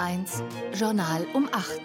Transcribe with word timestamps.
1 0.00 0.42
Journal 0.72 1.26
um 1.34 1.46
8. 1.52 1.78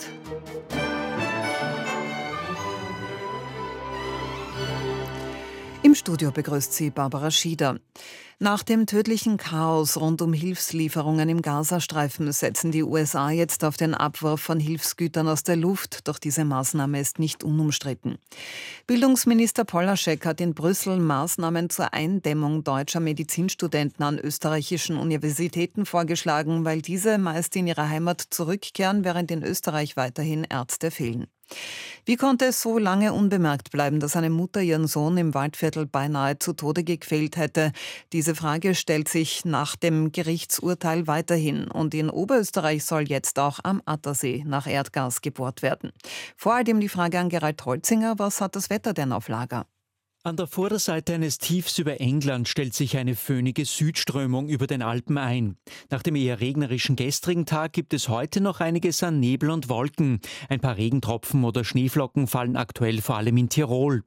Im 5.83 5.93
Studio 5.93 6.31
begrüßt 6.31 6.71
sie 6.71 6.91
Barbara 6.91 7.29
Schieder. 7.29 7.77
Nach 8.39 8.63
dem 8.63 8.85
tödlichen 8.85 9.37
Chaos 9.37 9.95
rund 9.95 10.21
um 10.21 10.33
Hilfslieferungen 10.33 11.29
im 11.29 11.41
Gazastreifen 11.41 12.29
setzen 12.33 12.69
die 12.69 12.83
USA 12.83 13.31
jetzt 13.31 13.63
auf 13.63 13.77
den 13.77 13.93
Abwurf 13.93 14.41
von 14.41 14.59
Hilfsgütern 14.59 15.29
aus 15.29 15.43
der 15.43 15.55
Luft, 15.55 16.09
doch 16.09 16.19
diese 16.19 16.43
Maßnahme 16.43 16.99
ist 16.99 17.17
nicht 17.17 17.45
unumstritten. 17.45 18.17
Bildungsminister 18.87 19.63
Polaschek 19.63 20.25
hat 20.25 20.41
in 20.41 20.53
Brüssel 20.53 20.99
Maßnahmen 20.99 21.69
zur 21.69 21.93
Eindämmung 21.93 22.65
deutscher 22.65 22.99
Medizinstudenten 22.99 24.03
an 24.03 24.19
österreichischen 24.19 24.97
Universitäten 24.97 25.85
vorgeschlagen, 25.85 26.65
weil 26.65 26.81
diese 26.81 27.17
meist 27.17 27.55
in 27.55 27.67
ihre 27.67 27.87
Heimat 27.87 28.19
zurückkehren, 28.19 29.05
während 29.05 29.31
in 29.31 29.43
Österreich 29.43 29.95
weiterhin 29.95 30.43
Ärzte 30.43 30.91
fehlen. 30.91 31.27
Wie 32.07 32.17
konnte 32.17 32.45
es 32.45 32.61
so 32.61 32.77
lange 32.77 33.13
unbemerkt 33.13 33.71
bleiben, 33.71 33.99
dass 33.99 34.15
eine 34.15 34.29
Mutter 34.29 34.61
ihren 34.61 34.85
Sohn 34.85 35.17
im 35.17 35.33
Waldviertel 35.33 35.87
beinahe 35.87 36.37
zu 36.37 36.53
Tode 36.53 36.83
gequält 36.83 37.35
hätte? 37.35 37.71
Diese 38.13 38.35
Frage 38.35 38.75
stellt 38.75 39.09
sich 39.09 39.43
nach 39.43 39.75
dem 39.75 40.11
Gerichtsurteil 40.11 41.07
weiterhin. 41.07 41.69
Und 41.69 41.95
in 41.95 42.11
Oberösterreich 42.11 42.85
soll 42.85 43.09
jetzt 43.09 43.39
auch 43.39 43.59
am 43.63 43.81
Attersee 43.85 44.43
nach 44.45 44.67
Erdgas 44.67 45.21
gebohrt 45.21 45.63
werden. 45.63 45.91
Vor 46.37 46.53
allem 46.53 46.79
die 46.79 46.89
Frage 46.89 47.19
an 47.19 47.29
Gerald 47.29 47.65
Holzinger, 47.65 48.19
was 48.19 48.39
hat 48.39 48.55
das 48.55 48.69
Wetter 48.69 48.93
denn 48.93 49.11
auf 49.11 49.27
Lager? 49.27 49.65
An 50.25 50.37
der 50.37 50.47
Vorderseite 50.47 51.13
eines 51.13 51.37
Tiefs 51.37 51.77
über 51.77 52.01
England 52.01 52.47
stellt 52.47 52.73
sich 52.73 52.97
eine 52.97 53.13
föhnige 53.13 53.63
Südströmung 53.63 54.49
über 54.49 54.65
den 54.65 54.81
Alpen 54.81 55.19
ein. 55.19 55.55
Nach 55.91 56.01
dem 56.01 56.15
eher 56.15 56.39
regnerischen 56.39 56.95
gestrigen 56.95 57.45
Tag 57.45 57.73
gibt 57.73 57.93
es 57.93 58.09
heute 58.09 58.41
noch 58.41 58.59
einiges 58.59 59.03
an 59.03 59.19
Nebel 59.19 59.51
und 59.51 59.69
Wolken. 59.69 60.21
Ein 60.49 60.61
paar 60.61 60.77
Regentropfen 60.77 61.43
oder 61.43 61.63
Schneeflocken 61.63 62.25
fallen 62.25 62.55
aktuell 62.55 63.03
vor 63.03 63.17
allem 63.17 63.37
in 63.37 63.49
Tirol. 63.49 64.01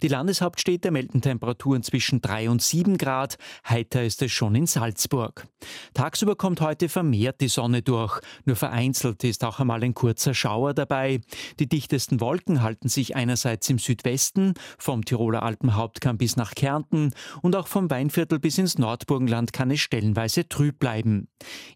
Die 0.00 0.06
Landeshauptstädte 0.06 0.92
melden 0.92 1.22
Temperaturen 1.22 1.82
zwischen 1.82 2.20
3 2.20 2.50
und 2.50 2.62
7 2.62 2.96
Grad. 2.96 3.36
Heiter 3.68 4.04
ist 4.04 4.22
es 4.22 4.30
schon 4.30 4.54
in 4.54 4.68
Salzburg. 4.68 5.48
Tagsüber 5.92 6.36
kommt 6.36 6.60
heute 6.60 6.88
vermehrt 6.88 7.40
die 7.40 7.48
Sonne 7.48 7.82
durch. 7.82 8.20
Nur 8.44 8.54
vereinzelt 8.54 9.24
ist 9.24 9.42
auch 9.42 9.58
einmal 9.58 9.82
ein 9.82 9.94
kurzer 9.94 10.34
Schauer 10.34 10.72
dabei. 10.72 11.20
Die 11.58 11.68
dichtesten 11.68 12.20
Wolken 12.20 12.62
halten 12.62 12.88
sich 12.88 13.16
einerseits 13.16 13.68
im 13.70 13.80
Südwesten 13.80 14.54
vom 14.78 15.04
Tiroler 15.04 15.42
Alpen 15.42 15.63
Alpenhauptkamm 15.64 16.18
bis 16.18 16.36
nach 16.36 16.54
Kärnten 16.54 17.14
und 17.40 17.56
auch 17.56 17.68
vom 17.68 17.88
Weinviertel 17.88 18.38
bis 18.38 18.58
ins 18.58 18.76
Nordburgenland 18.76 19.54
kann 19.54 19.70
es 19.70 19.80
stellenweise 19.80 20.46
trüb 20.46 20.78
bleiben. 20.78 21.28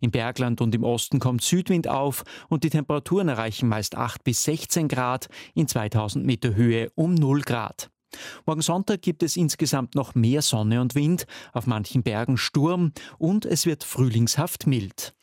Im 0.03 0.11
Bergland 0.11 0.61
und 0.61 0.75
im 0.75 0.85
Osten 0.85 1.21
kommt 1.21 1.43
Südwind 1.43 1.89
auf 1.89 2.25
und 2.49 2.65
die 2.65 2.71
Temperaturen 2.71 3.29
erreichen 3.29 3.69
meist 3.69 3.97
8 3.97 4.23
bis 4.25 4.43
16 4.43 4.89
Grad, 4.89 5.29
in 5.55 5.69
2000 5.69 6.25
Meter 6.27 6.55
Höhe 6.55 6.91
um 6.97 7.15
0 7.15 7.41
Grad. 7.41 7.91
Morgen 8.45 8.63
Sonntag 8.63 9.01
gibt 9.01 9.23
es 9.23 9.37
insgesamt 9.37 9.95
noch 9.95 10.15
mehr 10.15 10.43
Sonne 10.43 10.83
und 10.83 10.95
Wind, 10.95 11.27
auf 11.55 11.67
manchen 11.67 12.03
Bergen 12.03 12.37
Sturm 12.37 12.93
und 13.17 13.47
es 13.47 13.65
wird 13.65 13.85
frühlingshaft 13.85 14.67
mild. 14.67 15.15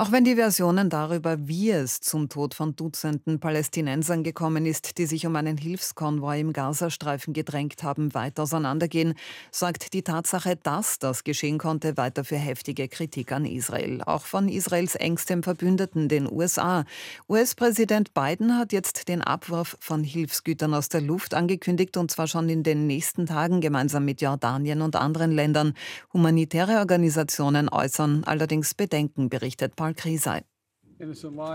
Auch 0.00 0.12
wenn 0.12 0.24
die 0.24 0.36
Versionen 0.36 0.88
darüber, 0.88 1.46
wie 1.46 1.72
es 1.72 2.00
zum 2.00 2.30
Tod 2.30 2.54
von 2.54 2.74
Dutzenden 2.74 3.38
Palästinensern 3.38 4.24
gekommen 4.24 4.64
ist, 4.64 4.96
die 4.96 5.04
sich 5.04 5.26
um 5.26 5.36
einen 5.36 5.58
Hilfskonvoi 5.58 6.40
im 6.40 6.54
Gazastreifen 6.54 7.34
gedrängt 7.34 7.82
haben, 7.82 8.14
weit 8.14 8.40
auseinandergehen, 8.40 9.12
sorgt 9.50 9.92
die 9.92 10.00
Tatsache, 10.00 10.56
dass 10.56 10.98
das 11.00 11.22
geschehen 11.22 11.58
konnte, 11.58 11.98
weiter 11.98 12.24
für 12.24 12.38
heftige 12.38 12.88
Kritik 12.88 13.30
an 13.30 13.44
Israel. 13.44 14.00
Auch 14.00 14.24
von 14.24 14.48
Israels 14.48 14.94
engstem 14.94 15.42
Verbündeten, 15.42 16.08
den 16.08 16.32
USA. 16.32 16.86
US-Präsident 17.28 18.14
Biden 18.14 18.56
hat 18.56 18.72
jetzt 18.72 19.06
den 19.06 19.20
Abwurf 19.20 19.76
von 19.80 20.02
Hilfsgütern 20.02 20.72
aus 20.72 20.88
der 20.88 21.02
Luft 21.02 21.34
angekündigt, 21.34 21.98
und 21.98 22.10
zwar 22.10 22.26
schon 22.26 22.48
in 22.48 22.62
den 22.62 22.86
nächsten 22.86 23.26
Tagen 23.26 23.60
gemeinsam 23.60 24.06
mit 24.06 24.22
Jordanien 24.22 24.80
und 24.80 24.96
anderen 24.96 25.32
Ländern. 25.32 25.74
Humanitäre 26.14 26.78
Organisationen 26.78 27.68
äußern 27.68 28.24
allerdings 28.24 28.72
Bedenken, 28.72 29.28
berichtet 29.28 29.76
Paul 29.76 29.89
Krisei. 29.94 30.42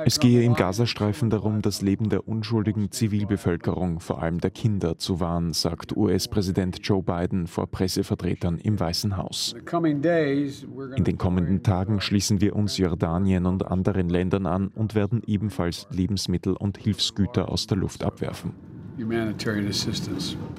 Es 0.06 0.20
gehe 0.20 0.42
im 0.42 0.56
Gazastreifen 0.56 1.30
darum, 1.30 1.62
das 1.62 1.84
Leben 1.84 2.10
der 2.10 2.28
unschuldigen 2.28 2.92
Zivilbevölkerung, 2.92 4.00
vor 4.00 4.24
allem 4.24 4.40
der 4.40 4.50
Kinder, 4.50 4.98
zu 4.98 5.20
wahren, 5.20 5.54
sagt 5.54 5.96
US-Präsident 5.96 6.80
Joe 6.82 7.04
Biden 7.04 7.46
vor 7.46 7.68
Pressevertretern 7.68 8.58
im 8.58 8.80
Weißen 8.80 9.18
Haus. 9.18 9.54
In 9.54 11.04
den 11.04 11.18
kommenden 11.20 11.62
Tagen 11.62 12.02
schließen 12.02 12.42
wir 12.42 12.56
uns 12.56 12.80
Jordanien 12.80 13.46
und 13.46 13.68
anderen 13.68 14.10
Ländern 14.10 14.48
an 14.48 14.70
und 14.70 14.96
werden 14.96 15.22
ebenfalls 15.28 15.86
Lebensmittel 15.92 16.54
und 16.54 16.80
Hilfsgüter 16.80 17.50
aus 17.50 17.68
der 17.68 17.78
Luft 17.78 18.04
abwerfen. 18.04 18.54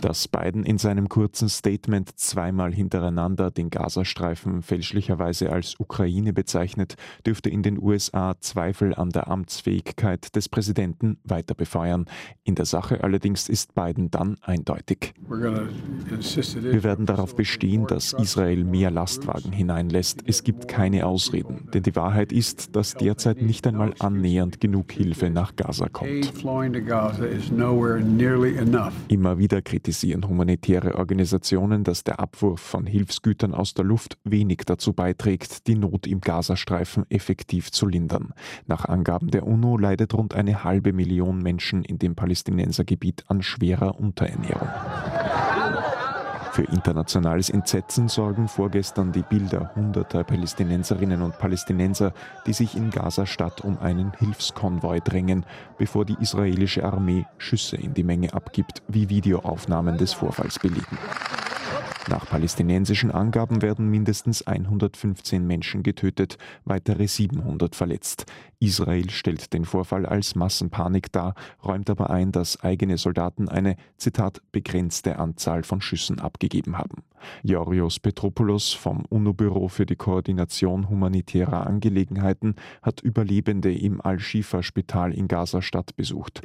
Dass 0.00 0.28
Biden 0.28 0.64
in 0.64 0.78
seinem 0.78 1.08
kurzen 1.08 1.48
Statement 1.48 2.18
zweimal 2.18 2.72
hintereinander 2.72 3.50
den 3.50 3.70
Gazastreifen 3.70 4.62
fälschlicherweise 4.62 5.50
als 5.50 5.78
Ukraine 5.78 6.32
bezeichnet, 6.32 6.96
dürfte 7.26 7.48
in 7.48 7.62
den 7.62 7.80
USA 7.82 8.34
Zweifel 8.40 8.94
an 8.94 9.10
der 9.10 9.28
Amtsfähigkeit 9.28 10.36
des 10.36 10.48
Präsidenten 10.48 11.18
weiter 11.24 11.54
befeuern. 11.54 12.06
In 12.44 12.54
der 12.54 12.66
Sache 12.66 13.02
allerdings 13.02 13.48
ist 13.48 13.74
Biden 13.74 14.10
dann 14.10 14.36
eindeutig. 14.42 15.14
Wir 15.28 16.82
werden 16.84 17.06
darauf 17.06 17.36
bestehen, 17.36 17.86
dass 17.86 18.12
Israel 18.12 18.64
mehr 18.64 18.90
Lastwagen 18.90 19.52
hineinlässt. 19.52 20.22
Es 20.26 20.44
gibt 20.44 20.68
keine 20.68 21.06
Ausreden, 21.06 21.68
denn 21.72 21.82
die 21.82 21.96
Wahrheit 21.96 22.32
ist, 22.32 22.76
dass 22.76 22.94
derzeit 22.94 23.40
nicht 23.40 23.66
einmal 23.66 23.94
annähernd 23.98 24.60
genug 24.60 24.92
Hilfe 24.92 25.30
nach 25.30 25.56
Gaza 25.56 25.88
kommt. 25.88 26.32
Immer 29.08 29.38
wieder 29.38 29.62
kritisieren 29.62 30.28
humanitäre 30.28 30.96
Organisationen, 30.96 31.84
dass 31.84 32.02
der 32.02 32.18
Abwurf 32.18 32.60
von 32.60 32.86
Hilfsgütern 32.86 33.54
aus 33.54 33.74
der 33.74 33.84
Luft 33.84 34.18
wenig 34.24 34.62
dazu 34.66 34.92
beiträgt, 34.92 35.66
die 35.66 35.76
Not 35.76 36.06
im 36.06 36.20
Gazastreifen 36.20 37.04
effektiv 37.08 37.70
zu 37.70 37.86
lindern. 37.86 38.34
Nach 38.66 38.84
Angaben 38.84 39.30
der 39.30 39.46
UNO 39.46 39.78
leidet 39.78 40.14
rund 40.14 40.34
eine 40.34 40.64
halbe 40.64 40.92
Million 40.92 41.42
Menschen 41.42 41.84
in 41.84 41.98
dem 41.98 42.14
Palästinensergebiet 42.14 43.24
an 43.28 43.42
schwerer 43.42 43.98
Unterernährung. 43.98 44.68
Für 46.56 46.62
internationales 46.62 47.50
Entsetzen 47.50 48.08
sorgen 48.08 48.48
vorgestern 48.48 49.12
die 49.12 49.20
Bilder 49.20 49.72
hunderter 49.76 50.24
Palästinenserinnen 50.24 51.20
und 51.20 51.36
Palästinenser, 51.38 52.14
die 52.46 52.54
sich 52.54 52.74
in 52.74 52.88
Gaza-Stadt 52.88 53.60
um 53.60 53.78
einen 53.78 54.14
Hilfskonvoi 54.18 55.00
drängen, 55.00 55.44
bevor 55.76 56.06
die 56.06 56.16
israelische 56.18 56.82
Armee 56.82 57.26
Schüsse 57.36 57.76
in 57.76 57.92
die 57.92 58.04
Menge 58.04 58.32
abgibt, 58.32 58.82
wie 58.88 59.10
Videoaufnahmen 59.10 59.98
des 59.98 60.14
Vorfalls 60.14 60.58
belegen. 60.58 60.96
Nach 62.08 62.24
palästinensischen 62.24 63.10
Angaben 63.10 63.62
werden 63.62 63.88
mindestens 63.90 64.46
115 64.46 65.44
Menschen 65.44 65.82
getötet, 65.82 66.38
weitere 66.64 67.08
700 67.08 67.74
verletzt. 67.74 68.26
Israel 68.60 69.10
stellt 69.10 69.52
den 69.52 69.64
Vorfall 69.64 70.06
als 70.06 70.36
Massenpanik 70.36 71.10
dar, 71.10 71.34
räumt 71.64 71.90
aber 71.90 72.10
ein, 72.10 72.30
dass 72.30 72.62
eigene 72.62 72.96
Soldaten 72.96 73.48
eine, 73.48 73.74
Zitat, 73.96 74.40
begrenzte 74.52 75.18
Anzahl 75.18 75.64
von 75.64 75.80
Schüssen 75.80 76.20
abgegeben 76.20 76.78
haben. 76.78 77.02
Georgios 77.44 77.98
Petropoulos 78.00 78.72
vom 78.72 79.04
UNO-Büro 79.08 79.68
für 79.68 79.86
die 79.86 79.96
Koordination 79.96 80.88
humanitärer 80.88 81.66
Angelegenheiten 81.66 82.56
hat 82.82 83.00
Überlebende 83.00 83.74
im 83.74 84.00
Al-Shifa-Spital 84.00 85.12
in 85.12 85.28
Gaza-Stadt 85.28 85.96
besucht. 85.96 86.42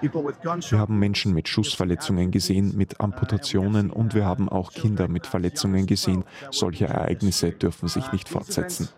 Wir 0.00 0.78
haben 0.78 0.98
Menschen 0.98 1.34
mit 1.34 1.48
Schussverletzungen 1.48 2.30
gesehen, 2.30 2.76
mit 2.76 3.00
Amputationen 3.00 3.90
und 3.90 4.14
wir 4.14 4.24
haben 4.24 4.48
auch 4.48 4.72
Kinder 4.72 5.08
mit 5.08 5.26
Verletzungen 5.26 5.86
gesehen. 5.86 6.24
Solche 6.50 6.86
Ereignisse 6.86 7.52
dürfen 7.52 7.88
sich 7.88 8.12
nicht 8.12 8.28
fortsetzen. 8.28 8.88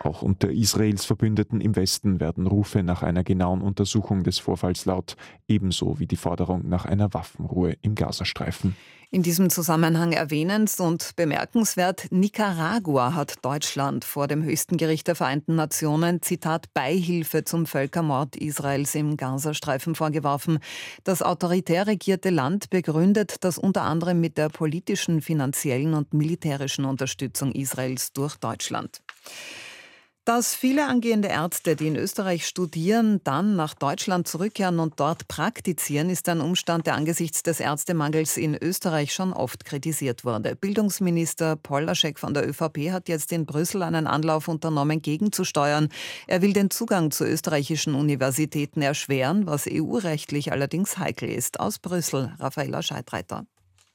Auch 0.00 0.22
unter 0.22 0.50
Israels 0.50 1.04
Verbündeten 1.04 1.60
im 1.60 1.76
Westen 1.76 2.20
werden 2.20 2.46
Rufe 2.46 2.82
nach 2.82 3.02
einer 3.02 3.24
genauen 3.24 3.62
Untersuchung 3.62 4.22
des 4.22 4.38
Vorfalls 4.38 4.84
laut, 4.84 5.16
ebenso 5.48 5.98
wie 5.98 6.06
die 6.06 6.16
Forderung 6.16 6.68
nach 6.68 6.84
einer 6.84 7.14
Waffenruhe 7.14 7.76
im 7.82 7.94
Gazastreifen. 7.94 8.76
In 9.14 9.22
diesem 9.22 9.48
Zusammenhang 9.48 10.10
erwähnens 10.10 10.80
und 10.80 11.14
bemerkenswert, 11.14 12.08
Nicaragua 12.10 13.14
hat 13.14 13.36
Deutschland 13.42 14.04
vor 14.04 14.26
dem 14.26 14.42
höchsten 14.42 14.76
Gericht 14.76 15.06
der 15.06 15.14
Vereinten 15.14 15.54
Nationen, 15.54 16.20
Zitat, 16.20 16.74
Beihilfe 16.74 17.44
zum 17.44 17.66
Völkermord 17.66 18.34
Israels 18.34 18.96
im 18.96 19.16
Gazastreifen 19.16 19.94
vorgeworfen. 19.94 20.58
Das 21.04 21.22
autoritär 21.22 21.86
regierte 21.86 22.30
Land 22.30 22.70
begründet 22.70 23.36
das 23.42 23.56
unter 23.56 23.82
anderem 23.82 24.20
mit 24.20 24.36
der 24.36 24.48
politischen, 24.48 25.22
finanziellen 25.22 25.94
und 25.94 26.12
militärischen 26.12 26.84
Unterstützung 26.84 27.52
Israels 27.52 28.12
durch 28.14 28.34
Deutschland. 28.34 29.00
Dass 30.24 30.54
viele 30.54 30.86
angehende 30.86 31.28
Ärzte, 31.28 31.76
die 31.76 31.86
in 31.86 31.96
Österreich 31.96 32.46
studieren, 32.46 33.20
dann 33.24 33.56
nach 33.56 33.74
Deutschland 33.74 34.26
zurückkehren 34.26 34.78
und 34.78 34.98
dort 34.98 35.28
praktizieren, 35.28 36.08
ist 36.08 36.30
ein 36.30 36.40
Umstand, 36.40 36.86
der 36.86 36.94
angesichts 36.94 37.42
des 37.42 37.60
Ärztemangels 37.60 38.38
in 38.38 38.54
Österreich 38.54 39.12
schon 39.12 39.34
oft 39.34 39.66
kritisiert 39.66 40.24
wurde. 40.24 40.56
Bildungsminister 40.56 41.56
Polaschek 41.56 42.18
von 42.18 42.32
der 42.32 42.48
ÖVP 42.48 42.90
hat 42.90 43.10
jetzt 43.10 43.32
in 43.32 43.44
Brüssel 43.44 43.82
einen 43.82 44.06
Anlauf 44.06 44.48
unternommen, 44.48 45.02
gegenzusteuern. 45.02 45.90
Er 46.26 46.40
will 46.40 46.54
den 46.54 46.70
Zugang 46.70 47.10
zu 47.10 47.26
österreichischen 47.26 47.94
Universitäten 47.94 48.80
erschweren, 48.80 49.46
was 49.46 49.66
EU-rechtlich 49.70 50.52
allerdings 50.52 50.96
heikel 50.96 51.28
ist. 51.28 51.60
Aus 51.60 51.78
Brüssel, 51.78 52.32
Raffaella 52.38 52.80
Scheidreiter. 52.80 53.44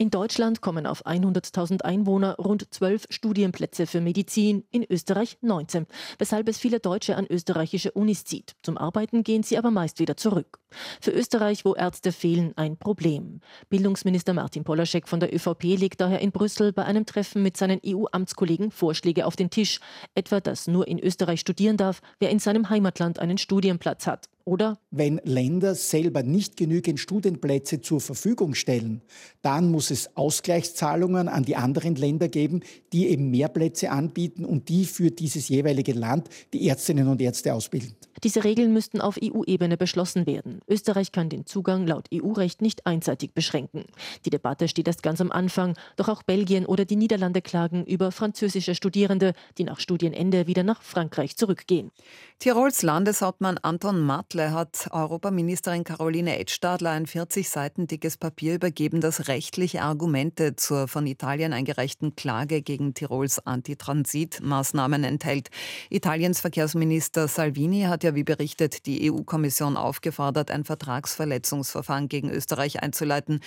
In 0.02 0.12
Deutschland 0.12 0.62
kommen 0.62 0.86
auf 0.86 1.06
100.000 1.06 1.82
Einwohner 1.82 2.38
rund 2.38 2.74
12 2.74 3.08
Studienplätze 3.10 3.86
für 3.86 4.00
Medizin, 4.00 4.64
in 4.72 4.86
Österreich 4.90 5.38
19, 5.42 5.88
weshalb 6.18 6.48
es 6.48 6.58
viele 6.58 6.80
Deutsche 6.80 7.18
an 7.18 7.28
österreichische 7.30 7.92
Unis 7.92 8.24
zieht. 8.24 8.56
Zum 8.64 8.78
Arbeiten 8.78 9.26
gehen 9.26 9.44
sie 9.44 9.58
aber 9.58 9.72
meist 9.72 10.00
wieder 10.00 10.16
zurück. 10.16 10.60
Für 11.02 11.12
Österreich, 11.12 11.66
wo 11.66 11.76
Ärzte 11.76 12.14
fehlen, 12.14 12.54
ein 12.56 12.78
Problem. 12.78 13.42
Bildungsminister 13.68 14.34
Martin 14.34 14.64
Polaschek 14.64 15.06
von 15.10 15.20
der 15.20 15.36
ÖVP 15.36 15.64
legt 15.78 16.00
daher 16.00 16.22
in 16.22 16.32
Brüssel 16.32 16.72
bei 16.72 16.86
einem 16.86 17.06
Treffen 17.06 17.44
mit 17.44 17.58
seinen 17.58 17.82
EU-Amtskollegen 17.86 18.72
Vorschläge 18.72 19.26
auf 19.26 19.36
den 19.36 19.50
Tisch, 19.50 19.82
etwa 20.16 20.40
dass 20.40 20.68
nur 20.68 20.88
in 20.88 21.00
Österreich 21.00 21.42
studieren 21.42 21.76
darf, 21.76 22.02
wer 22.20 22.30
in 22.30 22.40
seinem 22.40 22.70
Heimatland 22.70 23.20
einen 23.20 23.38
Studienplatz 23.38 24.08
hat. 24.08 24.30
Oder 24.50 24.80
wenn 24.90 25.22
Länder 25.26 25.76
selber 25.76 26.24
nicht 26.24 26.58
genügend 26.58 27.00
Studienplätze 27.00 27.82
zur 27.82 28.02
Verfügung 28.02 28.56
stellen, 28.56 29.04
dann 29.44 29.70
muss 29.70 29.92
es 29.92 30.18
Ausgleichszahlungen 30.18 31.28
an 31.28 31.44
die 31.44 31.56
anderen 31.56 31.94
Länder 31.94 32.30
geben, 32.30 32.62
die 32.92 33.10
eben 33.10 33.30
mehr 33.30 33.48
Plätze 33.48 33.92
anbieten 33.92 34.46
und 34.46 34.68
die 34.70 34.86
für 34.86 35.12
dieses 35.12 35.50
jeweilige 35.50 35.94
Land 35.94 36.30
die 36.52 36.68
Ärztinnen 36.68 37.08
und 37.10 37.22
Ärzte 37.22 37.54
ausbilden. 37.54 37.96
Diese 38.24 38.44
Regeln 38.44 38.74
müssten 38.74 39.00
auf 39.00 39.18
EU-Ebene 39.24 39.78
beschlossen 39.78 40.26
werden. 40.26 40.60
Österreich 40.68 41.12
kann 41.12 41.30
den 41.30 41.46
Zugang 41.46 41.88
laut 41.88 42.08
EU-Recht 42.14 42.62
nicht 42.62 42.86
einseitig 42.86 43.34
beschränken. 43.34 43.86
Die 44.26 44.30
Debatte 44.30 44.68
steht 44.68 44.88
erst 44.88 45.04
ganz 45.04 45.22
am 45.22 45.32
Anfang, 45.32 45.76
doch 45.96 46.10
auch 46.10 46.24
Belgien 46.24 46.66
oder 46.66 46.84
die 46.84 46.98
Niederlande 46.98 47.42
klagen 47.42 47.86
über 47.86 48.12
französische 48.12 48.76
Studierende, 48.76 49.34
die 49.58 49.64
nach 49.64 49.80
Studienende 49.80 50.48
wieder 50.48 50.64
nach 50.64 50.82
Frankreich 50.82 51.38
zurückgehen. 51.38 51.92
Tirols 52.40 52.82
Landeshauptmann 52.82 53.58
Anton 53.60 54.02
Matle 54.40 54.54
hat 54.54 54.88
Europaministerin 54.92 55.84
Caroline 55.84 56.40
Edstadler 56.40 56.92
ein 56.92 57.08
40 57.08 57.50
Seiten 57.50 57.88
dickes 57.88 58.16
Papier 58.16 58.56
übergeben, 58.56 59.02
das 59.02 59.28
rechtliche 59.28 59.82
Argumente 59.82 60.56
zur 60.56 60.88
von 60.88 61.06
Italien 61.08 61.52
eingereichten 61.52 62.16
Klage 62.16 62.62
gegen 62.62 62.94
Tirols 62.94 63.46
Antitransitmaßnahmen 63.46 65.04
enthält. 65.04 65.50
Italiens 65.90 66.40
Verkehrsminister 66.40 67.28
Salvini 67.28 67.82
hat 67.82 68.06
ja, 68.06 68.16
wie 68.16 68.24
berichtet, 68.24 68.86
die 68.86 69.12
EU-Kommission 69.12 69.76
aufgefordert, 69.76 70.52
ein 70.52 70.64
Vertragsverletzungsverfahren 70.64 72.08
gegen 72.08 72.30
Österreich 72.30 72.82
einzuleiten. 72.82 73.42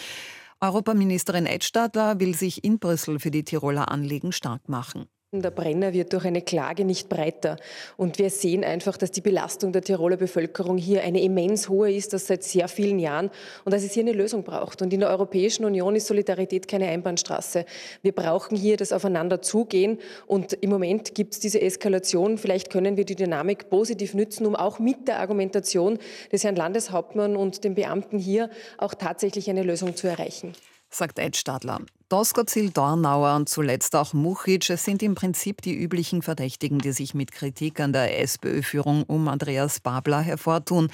Europaministerin 0.61 1.47
Edstadler 1.47 2.21
will 2.21 2.35
sich 2.35 2.65
in 2.65 2.79
Brüssel 2.79 3.19
für 3.19 3.31
die 3.31 3.45
Tiroler 3.45 3.91
Anliegen 3.91 4.33
stark 4.33 4.69
machen. 4.69 5.07
Der 5.35 5.51
Brenner 5.51 5.95
wird 5.95 6.13
durch 6.13 6.27
eine 6.27 6.43
Klage 6.43 6.85
nicht 6.85 7.09
breiter. 7.09 7.57
Und 7.97 8.19
wir 8.19 8.29
sehen 8.29 8.65
einfach, 8.65 8.99
dass 8.99 9.13
die 9.13 9.23
Belastung 9.23 9.73
der 9.73 9.81
Tiroler 9.81 10.19
Bevölkerung 10.19 10.77
hier 10.77 11.03
eine 11.05 11.23
immens 11.23 11.71
hohe 11.71 11.91
ist, 11.91 12.13
das 12.13 12.27
seit 12.27 12.45
sehr 12.45 12.69
vielen 12.69 12.99
Jahren, 12.99 13.31
und 13.65 13.73
dass 13.73 13.83
es 13.83 13.93
hier 13.93 14.03
eine 14.03 14.13
Lösung 14.13 14.45
braucht. 14.45 14.83
Und 14.83 14.93
in 14.93 15.01
der 15.01 15.09
Europäischen 15.09 15.65
Union 15.65 15.97
ist 15.97 16.07
Solidarität 16.07 16.69
keine 16.69 16.87
Einbahnstraße. 16.89 17.65
Wir 18.03 18.13
brauchen 18.13 18.59
hier 18.59 18.77
das 18.77 18.93
Aufeinanderzugehen. 18.93 20.01
Und 20.27 20.53
im 20.53 20.69
Moment 20.69 21.15
gibt 21.15 21.33
es 21.33 21.41
diese 21.41 21.63
Eskalation. 21.63 22.37
Vielleicht 22.37 22.69
können 22.69 22.99
wir 22.99 23.07
die 23.07 23.17
Dynamik 23.17 23.71
positiv 23.71 24.13
nützen, 24.13 24.45
um 24.45 24.55
auch 24.55 24.81
mit 24.81 25.09
der 25.09 25.19
Argumentation 25.19 25.99
des 26.31 26.45
Herrn 26.45 26.57
Landeshauptmann 26.57 27.37
und 27.37 27.65
den 27.65 27.75
Beamten 27.75 28.19
hier 28.19 28.51
auch 28.77 28.93
tatsächlich 28.93 29.49
eine 29.49 29.63
Lösung 29.63 29.97
zu 29.97 30.09
erreichen 30.09 30.53
sagt 30.95 31.19
Ed 31.19 31.37
Stadler. 31.37 31.81
Doskozil, 32.09 32.69
Dornauer 32.69 33.37
und 33.37 33.49
zuletzt 33.49 33.97
auch 33.97 34.13
Muchic 34.13 34.65
sind 34.65 35.03
im 35.03 35.15
Prinzip 35.15 35.63
die 35.63 35.75
üblichen 35.75 36.21
Verdächtigen, 36.21 36.79
die 36.79 36.93
sich 36.93 37.15
mit 37.15 37.33
Kritik 37.33 37.81
an 37.81 37.95
der 37.95 38.21
SPÖ-Führung 38.21 39.05
um 39.05 39.29
Andreas 39.29 39.81
Babler 39.81 40.21
hervortun. 40.21 40.91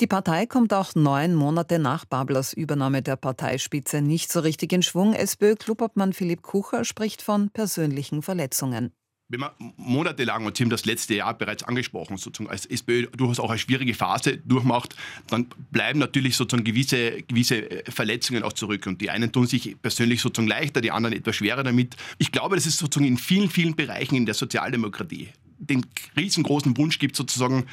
Die 0.00 0.06
Partei 0.06 0.46
kommt 0.46 0.72
auch 0.72 0.94
neun 0.94 1.34
Monate 1.34 1.78
nach 1.78 2.06
Bablers 2.06 2.54
Übernahme 2.54 3.02
der 3.02 3.16
Parteispitze 3.16 4.00
nicht 4.00 4.32
so 4.32 4.40
richtig 4.40 4.72
in 4.72 4.82
Schwung. 4.82 5.12
SPÖ-Klubobmann 5.12 6.14
Philipp 6.14 6.40
Kucher 6.40 6.84
spricht 6.84 7.20
von 7.20 7.50
persönlichen 7.50 8.22
Verletzungen 8.22 8.90
wenn 9.28 9.40
man 9.40 9.50
monatelang, 9.76 10.44
und 10.44 10.56
Sie 10.56 10.64
haben 10.64 10.70
das 10.70 10.84
letzte 10.84 11.14
Jahr 11.14 11.36
bereits 11.36 11.62
angesprochen, 11.62 12.18
sozusagen 12.18 12.50
als 12.50 12.66
SPÖ 12.66 13.06
durchaus 13.16 13.40
auch 13.40 13.48
eine 13.48 13.58
schwierige 13.58 13.94
Phase 13.94 14.38
durchmacht, 14.38 14.94
dann 15.28 15.46
bleiben 15.70 15.98
natürlich 15.98 16.36
sozusagen 16.36 16.64
gewisse, 16.64 17.22
gewisse 17.22 17.70
äh, 17.70 17.90
Verletzungen 17.90 18.42
auch 18.42 18.52
zurück. 18.52 18.86
Und 18.86 19.00
die 19.00 19.10
einen 19.10 19.32
tun 19.32 19.46
sich 19.46 19.76
persönlich 19.80 20.20
sozusagen 20.20 20.48
leichter, 20.48 20.80
die 20.80 20.90
anderen 20.90 21.16
etwas 21.16 21.36
schwerer 21.36 21.62
damit. 21.62 21.96
Ich 22.18 22.32
glaube, 22.32 22.56
dass 22.56 22.66
es 22.66 22.76
sozusagen 22.76 23.06
in 23.06 23.16
vielen, 23.16 23.48
vielen 23.48 23.74
Bereichen 23.74 24.16
in 24.16 24.26
der 24.26 24.34
Sozialdemokratie 24.34 25.30
den 25.58 25.86
riesengroßen 26.16 26.76
Wunsch 26.76 26.98
gibt, 26.98 27.16
sozusagen 27.16 27.66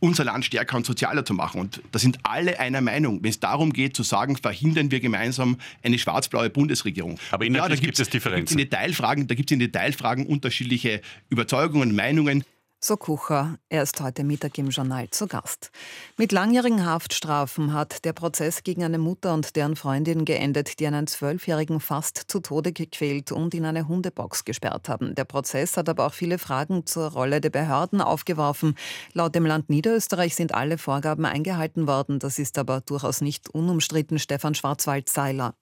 unser 0.00 0.24
Land 0.24 0.44
stärker 0.44 0.76
und 0.76 0.84
sozialer 0.86 1.24
zu 1.24 1.34
machen. 1.34 1.60
Und 1.60 1.80
da 1.92 1.98
sind 1.98 2.18
alle 2.22 2.60
einer 2.60 2.80
Meinung, 2.80 3.22
wenn 3.22 3.30
es 3.30 3.40
darum 3.40 3.72
geht 3.72 3.96
zu 3.96 4.02
sagen, 4.02 4.36
verhindern 4.36 4.90
wir 4.90 5.00
gemeinsam 5.00 5.56
eine 5.82 5.98
schwarz-blaue 5.98 6.50
Bundesregierung. 6.50 7.18
Aber 7.30 7.44
inhaltlich 7.44 7.80
ja, 7.80 7.86
gibt 7.86 7.98
es 7.98 8.10
Differenzen. 8.10 8.58
Da 8.70 9.34
gibt 9.34 9.50
es 9.50 9.54
in 9.54 9.60
Detailfragen 9.60 10.26
unterschiedliche 10.26 11.00
Überzeugungen, 11.30 11.94
Meinungen 11.94 12.44
so 12.84 12.98
Kucher. 12.98 13.58
Er 13.70 13.82
ist 13.82 13.98
heute 14.02 14.24
Mittag 14.24 14.58
im 14.58 14.68
Journal 14.68 15.08
zu 15.08 15.26
Gast. 15.26 15.70
Mit 16.18 16.32
langjährigen 16.32 16.84
Haftstrafen 16.84 17.72
hat 17.72 18.04
der 18.04 18.12
Prozess 18.12 18.62
gegen 18.62 18.84
eine 18.84 18.98
Mutter 18.98 19.32
und 19.32 19.56
deren 19.56 19.74
Freundin 19.74 20.26
geendet, 20.26 20.78
die 20.78 20.86
einen 20.86 21.06
Zwölfjährigen 21.06 21.80
fast 21.80 22.24
zu 22.28 22.40
Tode 22.40 22.72
gequält 22.72 23.32
und 23.32 23.54
in 23.54 23.64
eine 23.64 23.88
Hundebox 23.88 24.44
gesperrt 24.44 24.90
haben. 24.90 25.14
Der 25.14 25.24
Prozess 25.24 25.78
hat 25.78 25.88
aber 25.88 26.06
auch 26.06 26.12
viele 26.12 26.38
Fragen 26.38 26.84
zur 26.84 27.10
Rolle 27.10 27.40
der 27.40 27.50
Behörden 27.50 28.02
aufgeworfen. 28.02 28.74
Laut 29.14 29.34
dem 29.34 29.46
Land 29.46 29.70
Niederösterreich 29.70 30.34
sind 30.34 30.52
alle 30.54 30.76
Vorgaben 30.76 31.24
eingehalten 31.24 31.86
worden. 31.86 32.18
Das 32.18 32.38
ist 32.38 32.58
aber 32.58 32.82
durchaus 32.82 33.22
nicht 33.22 33.48
unumstritten. 33.48 34.18
Stefan 34.18 34.54
Schwarzwald-Seiler. 34.54 35.54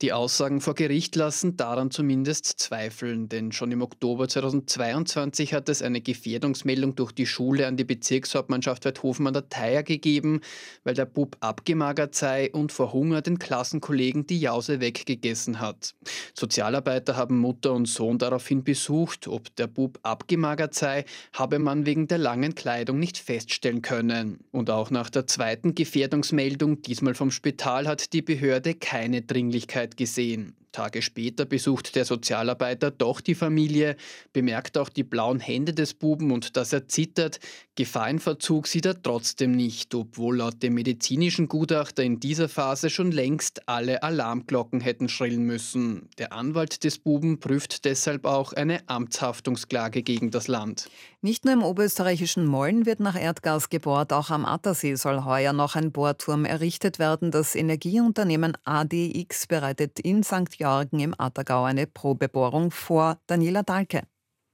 Die 0.00 0.12
Aussagen 0.12 0.60
vor 0.60 0.74
Gericht 0.74 1.16
lassen 1.16 1.56
daran 1.56 1.90
zumindest 1.90 2.60
zweifeln, 2.60 3.28
denn 3.28 3.52
schon 3.52 3.72
im 3.72 3.82
Oktober 3.82 4.28
2022 4.28 5.54
hat 5.54 5.68
es 5.68 5.82
eine 5.82 6.00
Gefährdungsmeldung 6.00 6.94
durch 6.94 7.12
die 7.12 7.26
Schule 7.26 7.66
an 7.66 7.76
die 7.76 7.84
Bezirkshauptmannschaft 7.84 8.84
Weidhofen 8.84 9.26
an 9.26 9.34
der 9.34 9.48
Theier 9.48 9.82
gegeben, 9.82 10.40
weil 10.84 10.94
der 10.94 11.06
Bub 11.06 11.36
abgemagert 11.40 12.14
sei 12.14 12.50
und 12.52 12.72
vor 12.72 12.92
Hunger 12.92 13.22
den 13.22 13.38
Klassenkollegen 13.38 14.26
die 14.26 14.40
Jause 14.40 14.80
weggegessen 14.80 15.60
hat. 15.60 15.94
Sozialarbeiter 16.34 17.16
haben 17.16 17.38
Mutter 17.38 17.72
und 17.72 17.86
Sohn 17.86 18.18
daraufhin 18.18 18.64
besucht. 18.64 19.28
Ob 19.28 19.54
der 19.56 19.66
Bub 19.66 19.98
abgemagert 20.02 20.74
sei, 20.74 21.04
habe 21.32 21.58
man 21.58 21.86
wegen 21.86 22.06
der 22.08 22.18
langen 22.18 22.54
Kleidung 22.54 22.98
nicht 22.98 23.18
feststellen 23.18 23.82
können. 23.82 24.40
Und 24.50 24.70
auch 24.70 24.90
nach 24.90 25.10
der 25.10 25.26
zweiten 25.26 25.74
Gefährdungsmeldung, 25.74 26.82
diesmal 26.82 27.14
vom 27.14 27.30
Spital, 27.30 27.86
hat 27.86 28.12
die 28.12 28.22
Behörde 28.22 28.74
keine 28.74 29.22
dringliche 29.22 29.51
Dringlichkeit 29.52 29.96
gesehen. 29.98 30.54
Tage 30.72 31.02
später 31.02 31.44
besucht 31.44 31.94
der 31.94 32.04
Sozialarbeiter 32.04 32.90
doch 32.90 33.20
die 33.20 33.34
Familie, 33.34 33.96
bemerkt 34.32 34.78
auch 34.78 34.88
die 34.88 35.04
blauen 35.04 35.38
Hände 35.38 35.74
des 35.74 35.94
Buben 35.94 36.32
und 36.32 36.56
dass 36.56 36.72
er 36.72 36.88
zittert. 36.88 37.38
Gefahrenverzug 37.74 38.66
sieht 38.66 38.86
er 38.86 39.00
trotzdem 39.02 39.52
nicht, 39.52 39.94
obwohl 39.94 40.38
laut 40.38 40.62
dem 40.62 40.74
medizinischen 40.74 41.48
Gutachter 41.48 42.02
in 42.02 42.20
dieser 42.20 42.48
Phase 42.48 42.90
schon 42.90 43.12
längst 43.12 43.68
alle 43.68 44.02
Alarmglocken 44.02 44.80
hätten 44.80 45.08
schrillen 45.08 45.44
müssen. 45.44 46.08
Der 46.18 46.32
Anwalt 46.32 46.84
des 46.84 46.98
Buben 46.98 47.38
prüft 47.38 47.84
deshalb 47.84 48.24
auch 48.24 48.52
eine 48.52 48.88
Amtshaftungsklage 48.88 50.02
gegen 50.02 50.30
das 50.30 50.48
Land. 50.48 50.88
Nicht 51.24 51.44
nur 51.44 51.54
im 51.54 51.62
oberösterreichischen 51.62 52.46
Mollen 52.46 52.84
wird 52.84 52.98
nach 52.98 53.14
Erdgas 53.14 53.70
gebohrt, 53.70 54.12
auch 54.12 54.30
am 54.30 54.44
Attersee 54.44 54.96
soll 54.96 55.24
heuer 55.24 55.52
noch 55.52 55.76
ein 55.76 55.92
Bohrturm 55.92 56.44
errichtet 56.44 56.98
werden. 56.98 57.30
Das 57.30 57.54
Energieunternehmen 57.54 58.58
ADX 58.64 59.46
bereitet 59.46 60.00
in 60.00 60.24
St. 60.24 60.58
Georgen 60.62 61.00
im 61.00 61.12
Attergau 61.18 61.64
eine 61.64 61.88
Probebohrung 61.88 62.70
vor. 62.70 63.18
Daniela 63.26 63.64
Dahlke. 63.64 64.02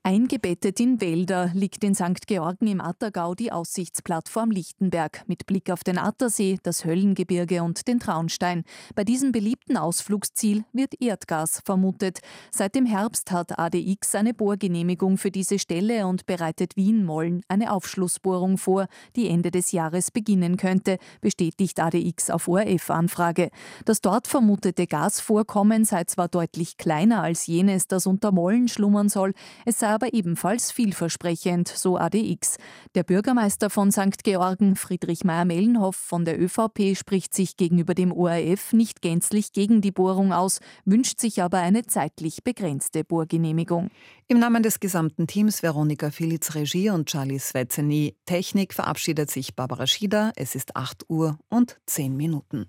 Eingebettet 0.05 0.81
in 0.81 1.01
Wälder 1.03 1.51
liegt 1.53 1.85
in 1.85 1.95
St. 1.95 2.27
Georgen 2.27 2.67
im 2.67 2.81
Attergau 2.81 3.35
die 3.35 3.53
Aussichtsplattform 3.53 4.51
Lichtenberg 4.51 5.25
mit 5.27 5.45
Blick 5.47 5.71
auf 5.71 5.85
den 5.85 5.99
Attersee, 5.99 6.59
das 6.63 6.87
Höllengebirge 6.87 7.63
und 7.63 7.87
den 7.89 7.99
Traunstein. 7.99 8.65
Bei 8.95 9.05
diesem 9.05 9.33
beliebten 9.33 9.77
Ausflugsziel 9.77 10.65
wird 10.73 10.95
Erdgas 11.03 11.61
vermutet. 11.63 12.21
Seit 12.51 12.75
dem 12.75 12.87
Herbst 12.87 13.33
hat 13.33 13.59
ADX 13.59 14.15
eine 14.15 14.33
Bohrgenehmigung 14.33 15.19
für 15.19 15.31
diese 15.31 15.59
Stelle 15.59 16.07
und 16.07 16.25
bereitet 16.25 16.77
Wien-Mollen 16.77 17.43
eine 17.49 17.73
Aufschlussbohrung 17.73 18.57
vor, 18.57 18.87
die 19.15 19.29
Ende 19.29 19.51
des 19.51 19.73
Jahres 19.73 20.11
beginnen 20.11 20.57
könnte, 20.57 20.97
bestätigt 21.21 21.81
ADX 21.81 22.31
auf 22.31 22.49
ORF-Anfrage. 22.49 23.51
Das 23.85 24.01
dort 24.01 24.27
vermutete 24.27 24.87
Gasvorkommen 24.87 25.85
sei 25.85 26.05
zwar 26.05 26.29
deutlich 26.29 26.79
kleiner 26.79 27.23
als 27.23 27.47
jenes, 27.47 27.89
das 27.89 28.07
unter 28.07 28.33
Mollen 28.33 28.69
schlummern 28.69 29.11
soll, 29.11 29.35
es 29.67 29.81
sei 29.81 29.88
aber 29.89 30.13
ebenfalls 30.13 30.71
vielversprechend, 30.71 31.69
so 31.69 31.97
ADX. 31.97 32.57
Der 32.95 33.03
Bürgermeister 33.03 33.71
von 33.71 33.91
St. 33.91 34.23
Georgen, 34.23 34.77
Friedrich 34.77 35.25
Meyer-Mellenhoff 35.25 35.97
von 35.97 36.25
der 36.25 36.41
ÖVP, 36.41 36.97
spricht 36.97 37.35
sich 37.35 37.57
gegenüber 37.57 37.95
dem 37.95 38.13
ORF 38.13 38.73
nicht 38.73 39.03
gänzlich 39.03 39.53
gegen 39.53 39.81
die 39.81 39.93
Bohrung 39.93 40.33
aus, 40.33 40.61
wünscht 40.85 41.21
sich 41.21 41.43
aber 41.43 41.59
eine 41.59 41.87
zeitlich 41.87 42.45
begrenzte 42.45 43.05
Bohrgenehmigung. 43.05 43.91
Im 44.29 44.39
Namen 44.39 44.63
des 44.63 44.81
gesamten 44.81 45.27
Teams 45.27 45.63
Veronika 45.63 46.11
Filitz 46.11 46.55
Regie 46.55 46.91
und 46.91 47.09
Charlie 47.09 47.39
Svetzeny 47.39 48.17
Technik 48.27 48.75
verabschiedet 48.75 49.31
sich 49.31 49.57
Barbara 49.57 49.87
Schieder. 49.87 50.33
Es 50.37 50.55
ist 50.55 50.77
8 50.77 51.09
Uhr 51.09 51.39
und 51.49 51.79
10 51.87 52.17
Minuten. 52.17 52.67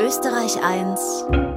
Österreich 0.00 0.62
1 0.62 1.26